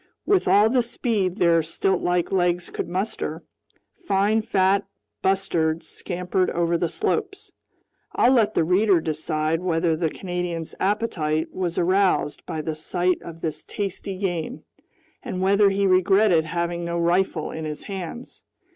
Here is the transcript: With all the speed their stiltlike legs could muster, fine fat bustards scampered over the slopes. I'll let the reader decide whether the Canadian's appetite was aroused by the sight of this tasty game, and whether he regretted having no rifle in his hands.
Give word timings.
With 0.25 0.47
all 0.47 0.67
the 0.67 0.81
speed 0.81 1.35
their 1.35 1.59
stiltlike 1.61 2.31
legs 2.31 2.71
could 2.71 2.89
muster, 2.89 3.43
fine 4.07 4.41
fat 4.41 4.83
bustards 5.21 5.87
scampered 5.87 6.49
over 6.49 6.75
the 6.75 6.89
slopes. 6.89 7.51
I'll 8.15 8.31
let 8.31 8.55
the 8.55 8.63
reader 8.63 8.99
decide 8.99 9.61
whether 9.61 9.95
the 9.95 10.09
Canadian's 10.09 10.73
appetite 10.79 11.53
was 11.53 11.77
aroused 11.77 12.43
by 12.47 12.61
the 12.63 12.73
sight 12.73 13.21
of 13.21 13.41
this 13.41 13.63
tasty 13.63 14.17
game, 14.17 14.63
and 15.21 15.39
whether 15.39 15.69
he 15.69 15.85
regretted 15.85 16.45
having 16.45 16.83
no 16.83 16.97
rifle 16.97 17.51
in 17.51 17.65
his 17.65 17.83
hands. 17.83 18.41